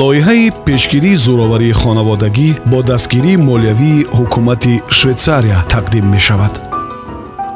[0.00, 6.54] лоиҳаи пешгирии зӯроварии хонаводагӣ бо дастгирии молиявии ҳукумати швейтсария тақдим мешавад.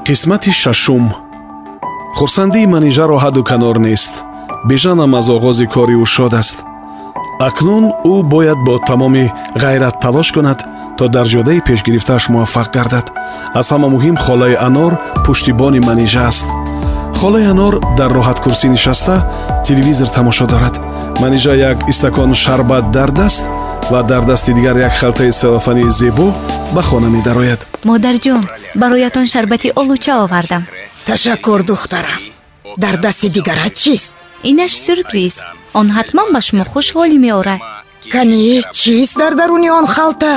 [0.07, 1.05] Қисмати шашум.
[2.19, 4.15] Хурсандии манижаро ҳадду канор нест.
[4.69, 6.59] Бижанам аз оғози кори ӯ шод аст.
[7.49, 9.25] Акнун ӯ бояд бо тамоми
[9.63, 10.61] ғайрат талош кунад
[10.99, 13.07] то дар ҷодаи пешгирифтааш муваффақ гардад.
[13.61, 14.93] Аз ҳама муҳим холаи анор
[15.25, 16.47] пуштибони манижа аст
[17.21, 19.15] холаи анор дар роҳаткурсӣ нишаста
[19.69, 20.75] телевизор тамошо дорад.
[21.23, 23.45] Манижа як истакон шарбат дар даст
[23.91, 26.27] ва дар дасти дигар як халтаи селофании зебо
[26.75, 27.61] ба хона медарояд.
[27.85, 28.43] Модарҷон
[28.75, 30.63] бароятон шарбати олуча овардам.
[31.07, 32.23] Ташаккур духтарам.
[32.79, 34.15] Дар дасти дигарат чист?
[34.43, 35.35] Инаш сюрприз.
[35.79, 37.61] Он ҳатман ба шумо хушҳолӣ меорад.
[38.13, 40.33] Кани чист дар даруни он халта?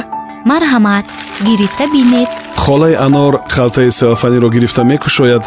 [0.51, 1.05] Марҳамат
[1.47, 2.29] гирифта бинед
[2.63, 5.43] холаи анор халтаи селофаниро гирифта мекушояд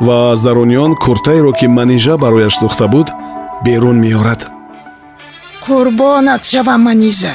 [0.00, 3.08] ва аз даруни он куртаеро ки манижа барояш духта буд
[3.64, 4.50] берун меорад.
[5.66, 7.34] Қурбонат шавам манижа.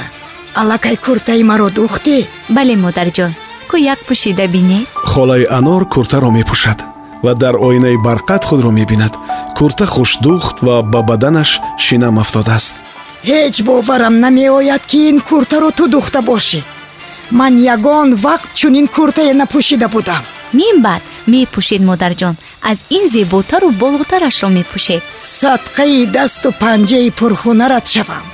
[0.54, 3.32] Аллакай куртаи маро духтӣ бале модарҷон
[3.70, 4.86] ку як пӯшида бинед?
[5.12, 6.78] Холаи анор куртаро мепӯшад
[7.22, 9.14] ва дар оинаи барқат худро мебинад.
[9.56, 12.74] Курта хушдухт ва ба баданаш шинам афтодааст.
[13.24, 16.60] Ҳеҷ боварам намеояд ки ин куртаро ту духта бошӣ
[17.30, 21.02] ман ягон вақт чунин куртае напӯшида будам минбаъд
[21.32, 22.34] мепӯшед модарҷон.
[22.70, 25.02] Аз ин зеботару болотарашро мепӯшед.
[25.40, 28.26] Садқаи дасту панҷаи пурхунарат шавам.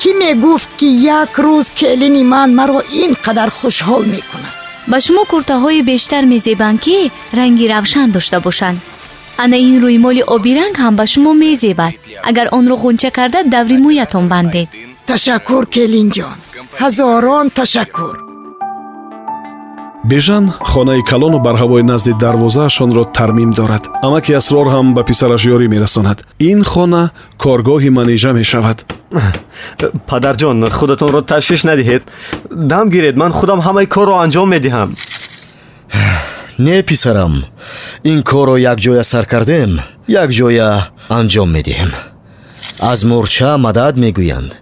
[0.00, 0.88] Кӣ мегуфт ки
[1.20, 4.54] як рӯз келини ман маро ин қадар хушҳол мекунад?
[4.90, 8.78] Ба шумо куртаҳои бештар мезебанд ки ранги равшан дошта бошанд.
[9.42, 11.94] Ана ин рӯймоли обиранг ҳам ба шумо мезебад.
[12.28, 14.68] Агар онро ғунча карда даври мӯятон бандед.
[15.08, 16.38] Ташаккур келинҷон
[16.80, 18.29] ҳазорон ташаккур
[20.04, 23.84] бежан хонаи калону барҳавои назди дарвозаашонро тармим дорад.
[24.02, 26.18] Амаки асрор ҳам ба писараш ёрӣ мерасонад.
[26.38, 28.78] Ин хона коргоҳи манижа мешавад.
[30.10, 32.02] Падарҷон худатонро ташвиш надиҳед.
[32.50, 34.90] Дам гиред ман худам ҳамаи корро анҷом медиҳам.
[36.58, 37.44] Не писарам.
[38.04, 40.68] Ин корро якҷоя сар кардем якҷоя
[41.08, 41.90] анҷом медиҳем.
[42.80, 44.52] Аз мурча мадад мегӯянд.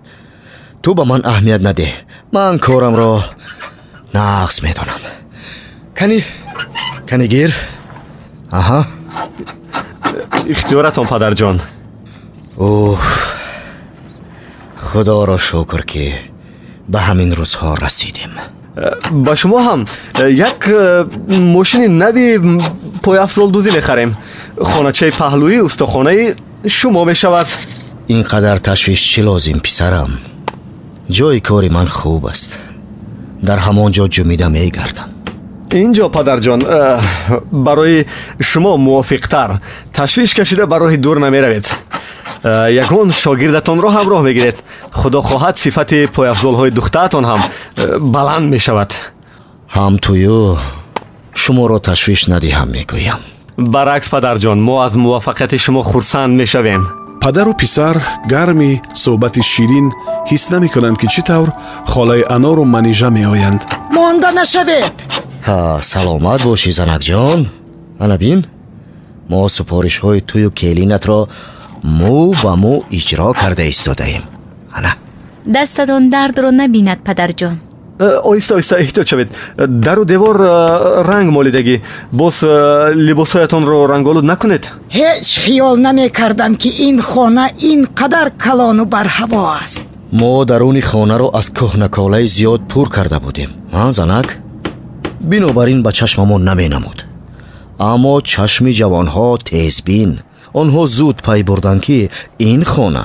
[0.82, 1.92] Ту ба ман аҳамият надеҳ
[2.32, 3.14] ман корамро
[4.14, 5.02] нақс медонам
[5.98, 6.22] кани
[7.10, 7.50] кани гир
[8.60, 8.80] аҳа
[10.52, 11.56] ихтиёратон падарҷон
[12.56, 13.04] уф
[14.88, 16.04] худоро шукр ки
[16.92, 18.32] ба ҳамин рӯзҳо расидем
[19.26, 19.80] ба шумо ҳам
[20.50, 21.04] як э,
[21.56, 22.26] мошини нави
[23.04, 24.10] пойафзолдӯзӣ мехарем
[24.70, 26.24] хоначаи паҳлӯи устухонаи
[26.78, 27.48] шумо мешавад
[28.14, 30.10] ин қадар ташвиш чӣ лозим писарам
[31.16, 32.50] ҷои кори ман хуб аст
[33.48, 35.17] дар ҳамон ҷо ҷумида мегардам
[35.74, 37.00] ин ҷо падарҷон э,
[37.52, 38.06] барои
[38.40, 39.60] шумо мувофиқтар.
[39.92, 41.66] Ташвиш кашида ба роҳи дур намеравед.
[42.42, 44.56] Э, ягон шогирдатонро ҳамроҳ мегиред.
[44.92, 48.90] Худо хоҳад сифати пойафзолҳои духтаатон ҳам э, баланд мешавад.
[49.76, 50.58] Ҳам тую
[51.34, 53.20] шуморо ташвиш надиҳам мегӯям.
[53.58, 56.82] Баръакс падарҷон мо аз муваффақияти шумо хурсанд мешавем.
[57.20, 57.96] Падару писар
[58.32, 59.86] гарми суҳбати ширин
[60.30, 61.48] ҳис намекунанд ки чӣ тавр
[61.92, 63.62] холаи анору манижа меоянд.
[63.96, 64.94] Монда нашавед
[65.92, 67.40] саломат бошӣ занакҷон
[68.04, 68.40] ана бин
[69.30, 71.20] мо супоришҳои тую келинатро
[71.98, 74.24] мӯ ба мӯ иҷро карда истодаем.
[74.76, 74.92] Ана.
[75.56, 77.56] Дастатон дардро набинад падарҷон
[77.98, 79.28] э, оҳиста оҳиста эҳтиёт шавед
[79.86, 81.76] дару девор э, ранг молидагӣ
[82.20, 84.64] боз э, либосҳоятонро ранголуд накунед?
[84.98, 89.78] Ҳеҷ хиёл намекардам ки ин хона ин қадар калону барҳаво аст.
[90.20, 93.50] Мо даруни хонаро аз кӯҳнаколаи зиёд пур карда будем.
[93.98, 94.28] Занак
[95.20, 97.06] бинобар ин ба чашмамон наменамуд.
[97.78, 100.20] Аммо чашми ҷавонҳо тезбин.
[100.60, 103.04] Онҳо зуд пай бурданд ки ин хона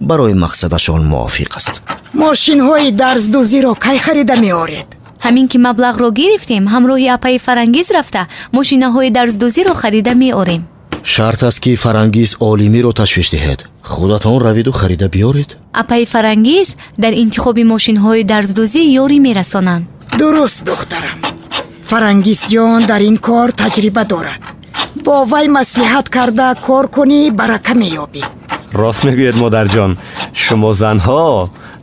[0.00, 1.74] барои мақсадашон мувофиқ аст.
[2.14, 4.88] Мошинҳои дарздӯзиро кай харида меоред?
[5.24, 8.22] Ҳамин ки маблағро гирифтем ҳамроҳи апаи фарангиз рафта
[8.56, 10.62] мошинаҳои дарздӯзиро харида меорем.
[11.02, 13.60] Шарт аст ки фарангиз олимиро ташвиш диҳед.
[13.82, 15.50] Худатон равиду харида биёред?
[15.82, 16.68] Апаи фарангиз
[17.02, 19.84] дар интихоби мошинҳои дарздӯзӣ ёрӣ мерасонанд.
[20.18, 21.18] Дуруст духтарам
[21.90, 24.42] фарангизҷон дар ин кор таҷриба дорад.
[25.04, 28.22] Бо вай маслиҳат карда кор кунӣ барака меёбӣ.
[28.80, 29.90] Рост мегӯед модарҷон
[30.42, 31.24] шумо занҳо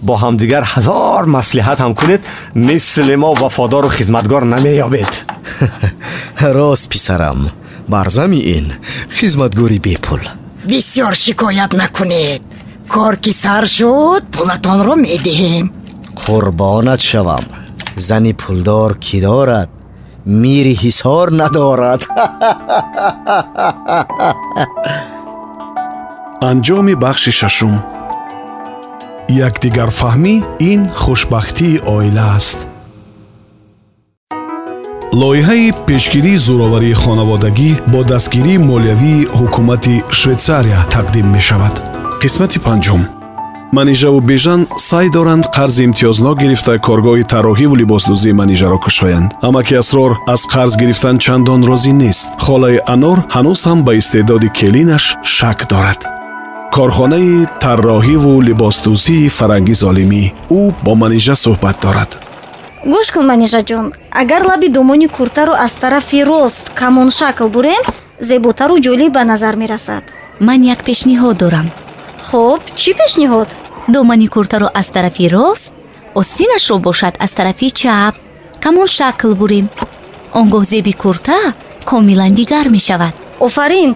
[0.08, 2.22] бо ҳамдигар ҳазор маслиҳат ҳам кунед
[2.68, 5.12] мисли мо вафодору хизматгор намеёбед.
[6.58, 7.40] Рост писарам.
[7.94, 8.66] Бар замиин
[9.18, 10.22] хизматгори бепул.
[10.70, 12.42] Бисёр шикоят накунед.
[12.94, 15.66] Кор ки сар шуд пулатонро медиҳем.
[16.22, 17.46] Қурбонат шавам.
[18.08, 19.70] Зани пулдор кӣ дорад
[20.28, 22.02] мири ҳисор надорад
[26.50, 27.76] анҷоми бахши шашум
[29.48, 30.36] якдигарфаҳмӣ
[30.72, 32.60] ин хушбахтии оила аст
[35.22, 41.76] лоиҳаи пешгирии зӯроварии хонаводагӣ бо дастгирии молиявии ҳукумати швейтсария тақдим мешавад
[42.22, 43.02] қисмати панҷум
[43.72, 49.32] манижаву бежан сай доранд қарзи имтиёзнок гирифта коргоҳи тарроҳиву либосдӯзии манижаро кушоянд.
[49.42, 52.30] Амаки асрор аз қарз гирифтан чандон розӣ нест.
[52.46, 55.06] Холаи анор ҳанӯз ҳам ба истеъдоди келинаш
[55.36, 56.00] шак дорад.
[56.76, 60.24] Корхонаи тарроҳиву либосдӯзии фарангиз олимӣ
[60.60, 62.12] ӯ бо манижа суҳбат дорад.
[62.94, 63.86] Гӯш кун манижаҷон
[64.22, 67.84] агар лаби думони куртаро аз тарафи рост камон шакл бурем
[68.30, 70.04] зеботару ҷолиб ба назар мерасад.
[70.48, 71.68] Ман як пешниҳод дорам
[72.28, 73.50] хуб чӣ пешниҳод
[73.94, 75.74] домани куртаро аз тарафи рост
[76.20, 78.16] остинашро бошад аз тарафи чап.
[78.64, 79.70] Камон шакл бурем?
[80.34, 81.38] Он гоҳ зеби курта
[81.86, 83.14] комилан дигар мешавад.
[83.40, 83.96] Офарин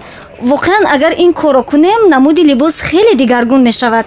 [0.51, 4.05] воқеан агар ин корро кунем намуди либос хеле дигаргун мешавад.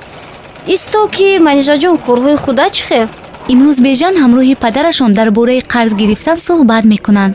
[0.75, 3.09] Исто ки манижаҷон корҳои худа чӣ хел?
[3.53, 7.35] Имрӯз бежан ҳамроҳи падарашон дар бораи қарз гирифтан суҳбат мекунанд.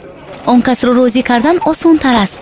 [0.51, 2.39] Он касро розӣ кардан осонтар аст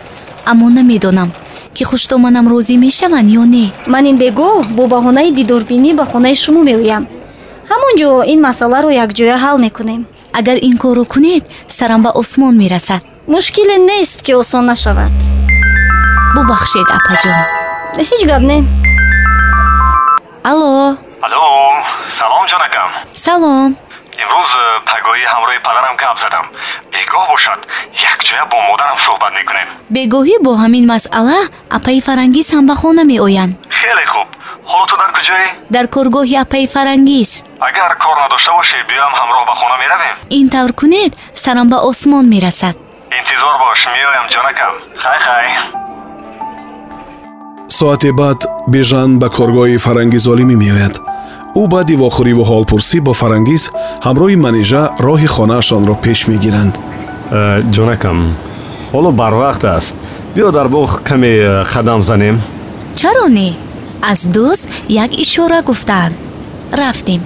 [0.52, 1.30] аммо намедонам
[1.78, 3.66] ки хуштоманам розӣ мешаванд ё не?
[3.94, 7.04] Ман ин бегоҳ бо баҳонаи дидорбинӣ ба хонаи шумо меоям.
[7.70, 10.02] Ҳамон ҷо ин масъаларо якҷоя ҳал мекунем.
[10.40, 11.44] Агар ин корро кунед
[11.78, 13.02] сарам ба осмон мерасад.
[13.34, 15.14] Мушкиле нест ки осон нашавад.
[16.36, 17.38] Бубахшед апаҷон
[18.10, 18.58] ҳеҷ гап не.
[20.50, 20.72] Алло.
[21.26, 21.44] Алло
[22.20, 22.90] салом ҷонакам.
[23.26, 23.70] Салом.
[24.24, 26.46] Имрӯз э, пагоҳи ҳамроҳи падарам гап задам
[26.94, 27.60] бегоҳ бошад
[28.14, 31.40] якҷоя бо модарам суҳбат мекунем бегоҳӣ бо ҳамин масъала
[31.78, 33.54] апаи фарангиз ҳам ба хона меоянд.
[33.80, 34.28] Хеле хуб.
[34.72, 35.48] Ҳоло ту дар куҷоӣ?
[35.76, 37.30] Дар коргоҳи апаи фарангиз.
[37.68, 40.16] Агар кор надошта бошӣ биёям ҳамроҳ ба хона меравем?
[40.40, 41.12] Ин тавр кунед
[41.44, 42.76] сарам ба осмон мерасад.
[43.20, 44.74] Интизор бош меоям ҷонакам.
[45.04, 45.46] Хай хай.
[47.78, 48.40] Соате баъд
[48.74, 50.96] бежан ба коргоҳи фарангиз олимӣ меояд.
[51.62, 53.64] Ӯ баъди вохӯриву ҳолпурсӣ бо фарангиз
[54.06, 56.74] ҳамроҳи манежа роҳи хонаашонро пеш мегиранд.
[56.78, 58.18] Э, ҷонакам
[58.94, 59.96] ҳоло барвақт аст.
[60.36, 62.42] Биё дар боғ каме э, қадам занем.
[62.96, 63.56] Чаро не?
[64.02, 66.16] Аз дӯст як ишора гуфтаанд
[66.72, 67.22] рафтем.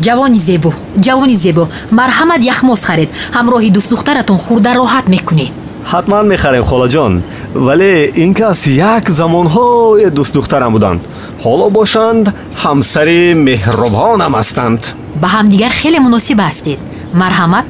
[0.00, 0.72] Ҷавони зебо
[1.04, 1.68] ҷавони зебо.
[1.90, 3.08] Марҳамат яхмоз харед.
[3.36, 5.52] Ҳамроҳи дӯстдухтаратон хурда роҳат мекунед.
[5.92, 7.12] Ҳатман мехарем холаҷон
[7.54, 7.92] вале
[8.22, 11.00] ин кас як замонҳои дӯстдухтарам буданд.
[11.44, 12.26] Ҳоло бошанд
[12.62, 14.80] ҳамсари меҳробонам ҳастанд.
[15.22, 16.80] Ба ҳамдигар хеле муносиб ҳастед.
[17.22, 17.66] Марҳамат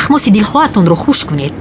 [0.00, 1.52] яхмоси дилхоҳатонро хуш кунед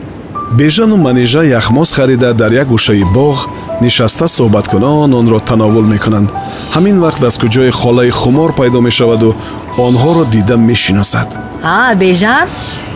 [0.51, 3.47] бежану манежа яхмоз харида дар як гӯшаи боғ
[3.81, 6.29] нишаста суҳбаткунон онро тановул мекунанд.
[6.75, 9.35] Ҳамин вақт аз куҷои холаи хумор пайдо мешаваду
[9.77, 11.27] онҳоро дида мешиносад.
[11.63, 12.47] А бежан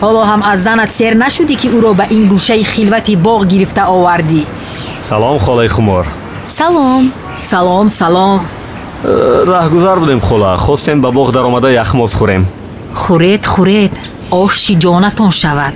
[0.02, 4.42] ҳоло ҳам аз занат сер нашудӣ ки ӯро ба ин гӯшаи хилвати боғ гирифта овардӣ.
[5.00, 6.06] Салом холаи хумор.
[6.58, 7.12] Салом.
[7.50, 8.40] Салом салом.
[9.52, 10.56] Раҳгузар будем хола.
[10.56, 12.44] Хостем ба боғ даромада яхмоз хӯрем.
[12.94, 13.94] Хӯред хӯред.
[14.30, 15.74] Оши ҷонатон шавад.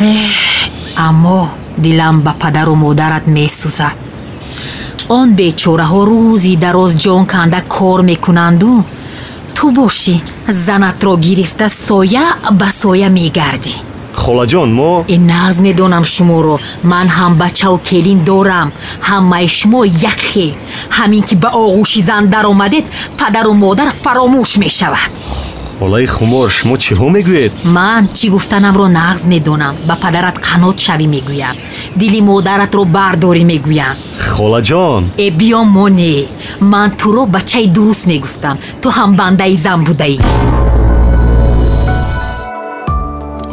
[0.00, 0.51] Эҳ,
[0.96, 1.48] аммо
[1.78, 3.96] дилам ба падару модарат месӯзад.
[5.08, 8.84] Он бечораҳо рӯзи дароз ҷон канда кор мекунанду?
[9.56, 10.16] Ту бошӣ
[10.66, 12.26] занатро гирифта соя
[12.60, 13.74] ба соя мегардӣ.
[14.22, 16.56] Холаҷон мо э нағз медонам шуморо.
[16.90, 18.68] Ман ҳам бачаву келин дорам.
[19.08, 20.54] Ҳамаи шумо як хел.
[20.96, 22.84] Ҳамин ки ба оғӯши зан даромадед
[23.20, 25.10] падару модар фаромӯш мешавад
[25.82, 27.52] холаи хумор шумо чиҳо мегӯед?
[27.76, 31.56] Ман чӣ гуфтанамро нағз медонам ба падарат қанот шавӣ мегӯям.
[32.00, 33.96] Дили модаратро бардорӣ мегӯям.
[34.32, 36.16] Холаҷон э биё моне
[36.72, 38.56] ман туро бачаи дуруст мегуфтам.
[38.80, 40.18] Ту ҳам бандаи зан будаӣ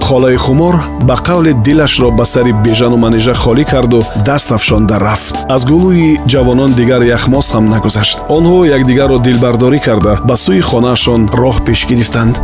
[0.09, 5.35] холаи хумор ба қавле дилашро ба сари бежану манежа холӣ карду даст афшонда рафт.
[5.55, 8.17] Аз гулӯи ҷавонон дигар яхмоз ҳам нагузашт.
[8.37, 12.35] Онҳо якдигарро дилбардорӣ карда ба сӯи хонаашон роҳ пеш гирифтанд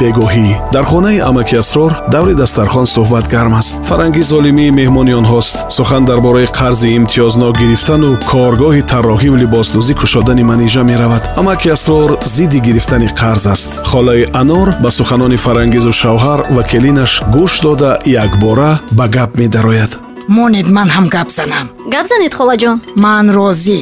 [0.00, 0.48] бегоҳӣ.
[0.74, 3.72] Дар хонаи амаки асрор даври дастархон суҳбат гарм аст.
[3.88, 10.82] Фарангиз олимӣ меҳмони онҳост сухан дар бораи қарзи имтиёзнок гирифтану коргоҳи тарроҳиву либосдӯзӣ кушодани манижа
[10.90, 11.22] меравад.
[11.40, 13.70] Амаки асрор зидди гирифтани қарз аст.
[13.90, 17.90] Холаи анор ба суханони фарангизу шавҳар ва келинаш гӯш дода
[18.24, 19.92] якбора ба гап медарояд.
[20.28, 21.66] Монед ман ҳам гап занам.
[21.94, 23.80] Гап занед холаҷон ман розӣ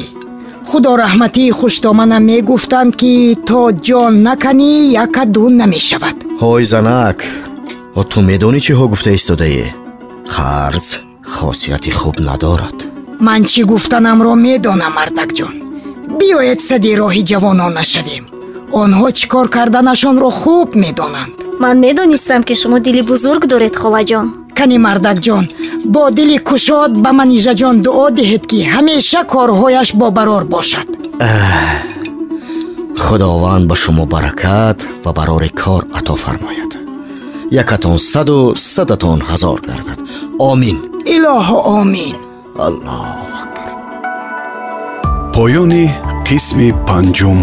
[0.69, 3.13] худо раҳматии хуштоманам мегуфтанд ки
[3.49, 4.71] то ҷон наканӣ
[5.05, 6.17] якадун намешавад.
[6.41, 7.17] Ҳой занак
[7.99, 9.65] о ту медонӣ чиҳо гуфта истодаӣ?
[10.35, 10.87] Қарз
[11.35, 12.77] хосияти хуб надорад.
[13.27, 15.53] Ман чӣ гуфтанамро медонам мардакҷон?
[16.19, 18.25] Биёед сади роҳи ҷавонон нашавем.
[18.81, 21.35] Онҳо чӣ кор карданашонро хуб медонанд.
[21.63, 25.45] Ман медонистам ки шумо дили бузург доред холаҷон кани мардакҷон
[25.93, 30.87] бо дили кушод ба манижаҷон дуо диҳед ки ҳамеша корҳояш бобарор бошад
[33.05, 36.71] худованд ба шумо баракат ва барори кор ато фармояд.
[37.61, 38.39] Якатон саду
[38.73, 39.99] садатон ҳазор гардад.
[40.51, 40.77] Омин
[41.15, 42.15] илоҳо омин
[42.67, 43.07] аллоҳ
[45.35, 45.85] поёни
[46.27, 47.39] қисми панҷум.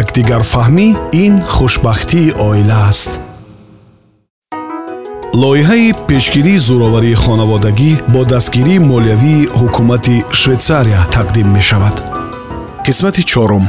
[0.00, 0.88] Якдигарфаҳмӣ
[1.24, 3.12] ин хушбахтии оила аст
[5.42, 11.96] лоиҳаи пешгирии зӯроварии хонаводагӣ бо дастгирии молиявии ҳукумати швейтсария тақдим мешавад.
[12.86, 13.64] Қисмати чорум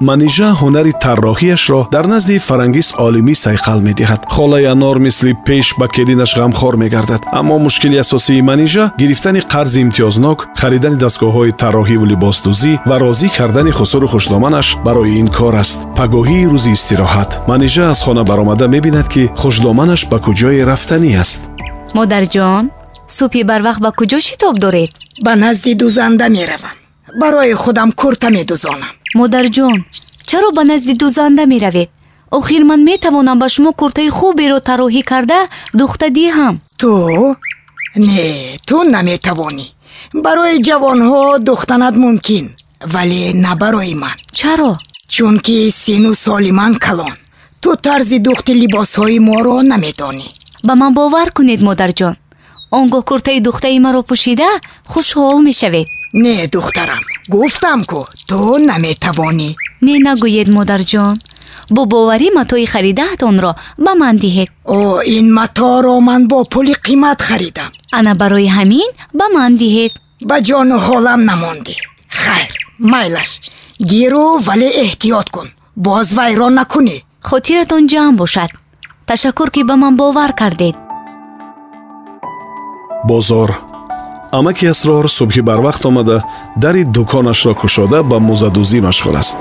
[0.00, 4.20] манижа ҳунари тарроҳиашро дар назди фарангиз олимӣ сайқал медиҳад.
[4.34, 7.22] Холаи анор мисли пеш ба келинаш ғамхор мегардад.
[7.32, 14.08] Аммо мушкили асосии манижа гирифтани қарзи имтиёзнок харидани дастгоҳҳои тарроҳиву либосдӯзӣ ва розӣ кардани хусуру
[14.12, 15.78] хушдоманаш барои ин кор аст.
[15.98, 21.40] Пагоҳии рӯзи истироҳат манижа аз хона баромада мебинад ки хушдоманаш ба куҷое рафтанӣ аст.
[21.98, 22.64] Модарҷон
[23.18, 24.90] субҳи барвақт ба куҷо шитоб доред?
[25.24, 26.76] Ба назди дузанда меравам.
[27.20, 29.84] Барои худам курта медузонам модарҷон
[30.28, 31.90] чаро ба назди дузанда меравед?
[32.30, 35.40] Охир ман метавонам ба шумо куртаи хуберо тарроҳӣ карда
[35.74, 36.54] духта диҳам.
[36.80, 37.36] Ту
[37.96, 39.66] не ту наметавонӣ.
[40.24, 42.46] Барои ҷавонҳо духтанат мумкин
[42.92, 44.16] вале на барои ман.
[44.38, 44.72] Чаро?
[45.14, 47.14] Чунки сину соли ман калон.
[47.62, 50.28] Ту тарзи духти либосҳои моро наметонӣ.
[50.66, 52.14] Ба ман бовар кунед модарҷон.
[52.70, 54.50] Он гоҳ куртаи духтаи маро пӯшида
[54.90, 55.88] хушҳол мешавед.
[56.12, 59.50] Не духтарам гуфтам ку ту наметавонӣ.
[59.86, 61.14] Не нагӯед модарҷон.
[61.74, 63.52] Бо боварӣ матои харидаатонро
[63.84, 64.80] ба ман диҳед о
[65.16, 67.70] ин маторо ман бо пули қимат харидам.
[67.98, 69.92] Ана барои ҳамин ба ман диҳед.
[70.28, 71.74] Ба ҷону ҳолам намондӣ.
[72.22, 72.52] Хайр
[72.92, 73.30] майлаш.
[73.90, 75.48] Гиру вале эҳтиёт кун.
[75.86, 76.96] Боз вайрон накунӣ.
[77.28, 78.50] Хотиратон ҷамъ бошад.
[79.08, 80.76] Ташаккур ки ба ман бовар кардед.
[83.08, 83.50] Бозор
[84.30, 86.24] амаки асрор субҳи барвақт омада
[86.56, 89.36] дари дуконашро кушода ба музадӯзӣ машғул аст.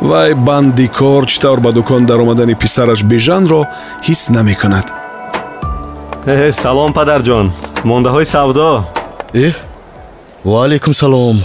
[0.00, 3.66] Вай банди кор чӣ тавр ба дукон даромадани писараш бижанро
[4.06, 4.86] ҳис намекунад.
[6.26, 7.52] Э, салом падарҷон.
[7.84, 8.84] Мондаҳои савдо?
[9.34, 9.52] Э?
[10.44, 11.44] Ваалайкум салом.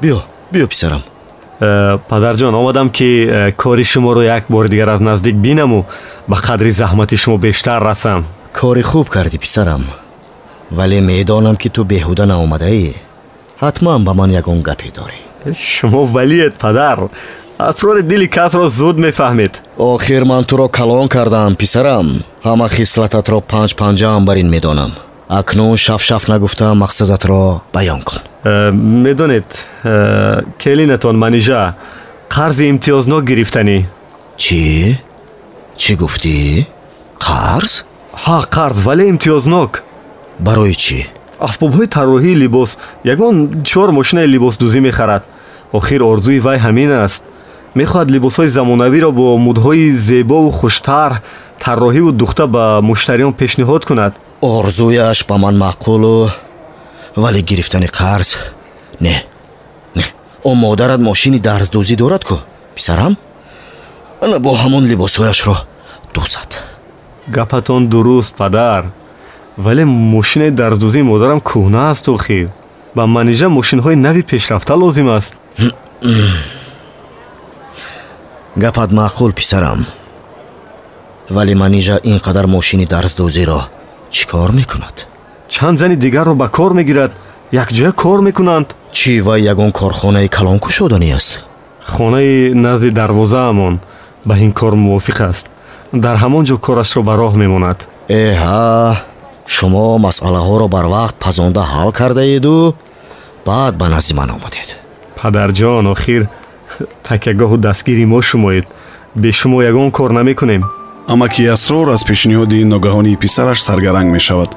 [0.00, 0.18] Биё
[0.52, 1.02] биё писарам.
[1.60, 5.86] Э, падарҷон омадам ки э, кори шуморо як бори дигар аз наздик бинаму
[6.28, 8.24] ба қадри заҳмати шумо бештар расам.
[8.60, 9.84] Кори хуб кардӣ писарам
[10.70, 12.94] вале медонам ки ту беҳуда наомадаӣ
[13.62, 15.18] ҳатман ба ман ягон гапе дорӣ
[15.54, 16.98] шумо валиед падар
[17.58, 22.06] асрори дили касро зуд мефаҳмед охир ман туро калон кардам писарам
[22.46, 24.92] ҳама хислататро панҷ панҷаам бар ин медонам
[25.28, 28.70] акнун шафшаф нагуфта мақсадатро баён кун э,
[29.04, 29.48] медонед
[29.84, 31.74] э, келинатон манижа
[32.34, 33.78] қарзи имтиёзнок гирифтанӣ
[34.42, 34.64] чӣ
[35.80, 36.66] чӣ гуфтӣ
[37.26, 37.72] қарз
[38.24, 39.72] ҳа қарз вале имтиёзнок
[40.46, 41.00] барои чӣ?
[41.46, 42.70] Асбобҳои тарроҳии либос.
[43.12, 45.22] Ягон чор мошинаи либосдӯзӣ мехарад.
[45.78, 47.22] Охир орзуи вай ҳамин аст.
[47.80, 51.12] Мехоҳад либосҳои замонавиро бо мудҳои зебову хуштар
[51.64, 54.12] тарроҳиву духта ба муштариён пешниҳод кунад.
[54.40, 56.30] Орзуяш ба ман маъқулу
[57.16, 58.30] вале гирифтани қарз.
[59.00, 59.16] Не
[59.94, 60.04] не.
[60.44, 62.36] Он модарат мошини дарздӯзӣ дорад ку
[62.74, 63.16] писарам?
[64.22, 65.56] Ана бо ҳамон либосҳояшро
[66.14, 66.50] дӯзад
[67.28, 68.82] гапатон дуруст падар
[69.64, 72.48] вале мошинаи дарздӯзии модарам кӯҳна аст охир
[72.96, 75.32] ба манижа мошинҳои нави пешрафта лозим аст
[78.62, 79.80] гапат маъқул писарам
[81.36, 83.60] вале манижа ин қадар мошини дарздӯзиро
[84.14, 84.96] чӣ кор мекунад
[85.48, 87.12] чанд зани дигарро ба кор мегирад
[87.62, 91.30] якҷоя кор мекунанд чӣ вай ягон корхонаи калонкушоданӣ аст
[91.92, 93.74] хонаи назди дарвозаамон
[94.24, 95.46] ба ин кор мувофиқ аст
[95.92, 99.09] дар ҳамон ҷо корашро ба роҳ мемонад эҳа
[99.54, 102.56] шумо масъалаҳоро барвақт пазонда ҳал кардаеду
[103.48, 104.68] баъд ба назди ман омадед
[105.20, 106.22] падарҷон охир
[107.08, 108.66] такягоҳу дастгири мо шумоед.
[109.22, 110.62] Бе шумо ягон кор намекунем.
[111.08, 114.50] Амаки асрор аз пешниҳоди ногаҳонии писараш саргаранг мешавад.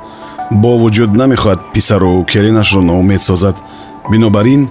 [0.52, 3.56] Бо вуҷуд намехоҳад писару келинашро ноумед созад.
[4.12, 4.62] Бинобар ин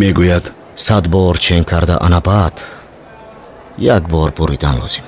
[0.00, 0.44] мегӯяд.
[0.76, 2.54] Сад бор чен карда ана баъд
[3.78, 5.04] як бор буридан лозим.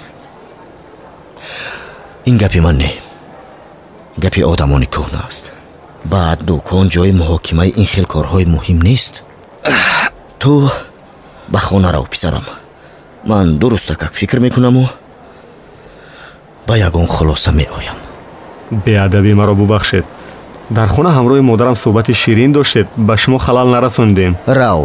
[2.26, 3.07] Ин гапи ман не
[4.22, 5.44] гапи одамони кӯҳна аст
[6.12, 9.14] баъд дукон ҷои муҳокимаи ин хел корҳои муҳим нест.
[10.38, 10.70] Ту
[11.48, 12.44] ба хона рав писарам.
[13.24, 14.88] Ман дурустакак фикр мекунаму
[16.66, 17.98] ба ягон хулоса меоям.
[18.70, 20.04] Беадабӣ маро бубахшед.
[20.70, 22.86] Дар хона ҳамроҳи модарам суҳбати ширин доштед.
[22.96, 24.82] Ба шумо халал нарасонидем рав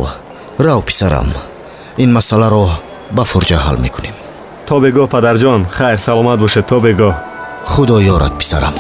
[0.60, 1.34] рав писарам.
[1.98, 2.66] Ин масъаларо
[3.12, 4.16] ба фурҷа ҳал мекунем.
[4.68, 5.62] То бегоҳ падарҷон.
[5.78, 7.13] Хайр саломат бошед то бегоҳ
[7.66, 8.74] худо ёрад писарам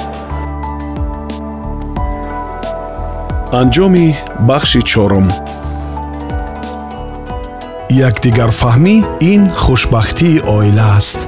[3.61, 4.07] анҷоми
[4.49, 5.27] бахши чорум
[8.07, 8.95] якдигарфаҳмӣ
[9.31, 11.19] ин хушбахтии оила аст